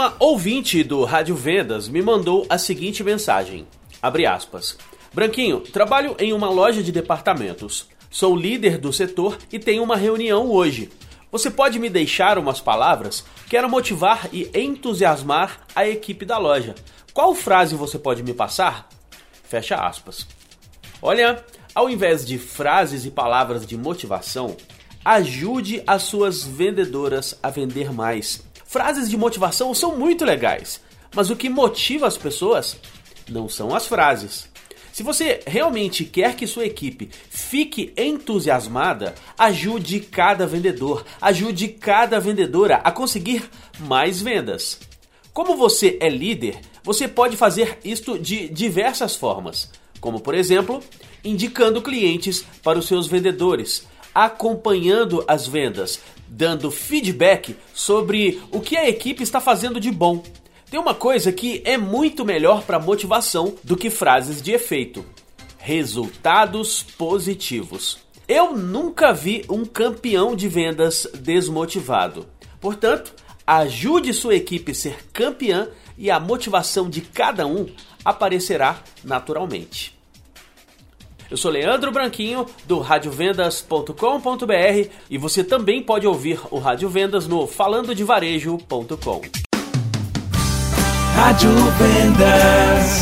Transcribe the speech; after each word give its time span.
Uma 0.00 0.16
ouvinte 0.18 0.82
do 0.82 1.04
Rádio 1.04 1.36
Vendas 1.36 1.86
me 1.86 2.00
mandou 2.00 2.46
a 2.48 2.56
seguinte 2.56 3.04
mensagem: 3.04 3.66
abre 4.00 4.24
aspas. 4.24 4.78
Branquinho, 5.12 5.60
trabalho 5.60 6.16
em 6.18 6.32
uma 6.32 6.48
loja 6.48 6.82
de 6.82 6.90
departamentos. 6.90 7.86
Sou 8.10 8.34
líder 8.34 8.78
do 8.78 8.94
setor 8.94 9.36
e 9.52 9.58
tenho 9.58 9.82
uma 9.82 9.96
reunião 9.96 10.50
hoje. 10.50 10.88
Você 11.30 11.50
pode 11.50 11.78
me 11.78 11.90
deixar 11.90 12.38
umas 12.38 12.62
palavras? 12.62 13.26
Quero 13.46 13.68
motivar 13.68 14.26
e 14.32 14.50
entusiasmar 14.54 15.66
a 15.76 15.86
equipe 15.86 16.24
da 16.24 16.38
loja. 16.38 16.74
Qual 17.12 17.34
frase 17.34 17.74
você 17.74 17.98
pode 17.98 18.22
me 18.22 18.32
passar? 18.32 18.88
Fecha 19.44 19.74
aspas. 19.74 20.26
Olha, 21.02 21.44
ao 21.74 21.90
invés 21.90 22.24
de 22.24 22.38
frases 22.38 23.04
e 23.04 23.10
palavras 23.10 23.66
de 23.66 23.76
motivação, 23.76 24.56
ajude 25.04 25.82
as 25.86 26.02
suas 26.02 26.44
vendedoras 26.44 27.38
a 27.42 27.50
vender 27.50 27.92
mais. 27.92 28.42
Frases 28.64 29.08
de 29.08 29.16
motivação 29.16 29.74
são 29.74 29.96
muito 29.98 30.24
legais, 30.24 30.80
mas 31.14 31.30
o 31.30 31.36
que 31.36 31.48
motiva 31.48 32.06
as 32.06 32.16
pessoas 32.16 32.76
não 33.28 33.48
são 33.48 33.74
as 33.74 33.86
frases. 33.86 34.48
Se 34.92 35.02
você 35.02 35.40
realmente 35.46 36.04
quer 36.04 36.34
que 36.34 36.46
sua 36.46 36.66
equipe 36.66 37.08
fique 37.30 37.92
entusiasmada, 37.96 39.14
ajude 39.38 40.00
cada 40.00 40.46
vendedor, 40.46 41.04
ajude 41.20 41.68
cada 41.68 42.18
vendedora 42.18 42.76
a 42.76 42.90
conseguir 42.90 43.48
mais 43.78 44.20
vendas. 44.20 44.78
Como 45.32 45.56
você 45.56 45.96
é 46.00 46.08
líder, 46.08 46.60
você 46.82 47.06
pode 47.06 47.36
fazer 47.36 47.78
isto 47.84 48.18
de 48.18 48.48
diversas 48.48 49.14
formas, 49.14 49.70
como 50.00 50.20
por 50.20 50.34
exemplo, 50.34 50.82
indicando 51.24 51.82
clientes 51.82 52.44
para 52.62 52.78
os 52.78 52.86
seus 52.86 53.06
vendedores, 53.06 53.86
acompanhando 54.14 55.24
as 55.26 55.46
vendas, 55.46 56.00
dando 56.28 56.70
feedback 56.70 57.56
sobre 57.74 58.40
o 58.50 58.60
que 58.60 58.76
a 58.76 58.88
equipe 58.88 59.22
está 59.22 59.40
fazendo 59.40 59.80
de 59.80 59.90
bom. 59.90 60.22
Tem 60.70 60.78
uma 60.78 60.94
coisa 60.94 61.32
que 61.32 61.62
é 61.64 61.76
muito 61.76 62.24
melhor 62.24 62.62
para 62.62 62.78
motivação 62.78 63.54
do 63.64 63.76
que 63.76 63.90
frases 63.90 64.40
de 64.40 64.52
efeito: 64.52 65.04
resultados 65.58 66.82
positivos. 66.82 67.98
Eu 68.28 68.56
nunca 68.56 69.12
vi 69.12 69.44
um 69.48 69.64
campeão 69.64 70.36
de 70.36 70.46
vendas 70.46 71.08
desmotivado. 71.14 72.28
Portanto, 72.60 73.12
ajude 73.44 74.14
sua 74.14 74.36
equipe 74.36 74.70
a 74.70 74.74
ser 74.74 75.04
campeã 75.12 75.68
e 75.98 76.10
a 76.10 76.20
motivação 76.20 76.88
de 76.88 77.00
cada 77.00 77.46
um 77.46 77.66
aparecerá 78.04 78.82
naturalmente. 79.02 79.99
Eu 81.30 81.36
sou 81.36 81.50
Leandro 81.50 81.92
Branquinho 81.92 82.44
do 82.66 82.80
radiovendas.com.br 82.80 84.90
e 85.08 85.16
você 85.16 85.44
também 85.44 85.80
pode 85.80 86.06
ouvir 86.06 86.40
o 86.50 86.58
Rádio 86.58 86.88
Vendas 86.88 87.28
no 87.28 87.46
falandodevarejo.com. 87.46 89.20
Rádio 91.14 91.50
Vendas. 91.78 92.99